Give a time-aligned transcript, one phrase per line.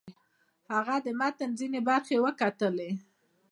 [0.73, 2.91] هغه د متن ځینې برخې وکتلې.